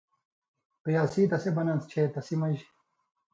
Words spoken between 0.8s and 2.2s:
قیاسی تسے بناں تھہ چے